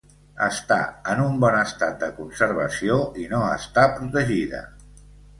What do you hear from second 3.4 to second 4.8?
està protegida.